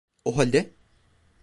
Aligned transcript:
O 0.25 0.37
halde... 0.37 0.73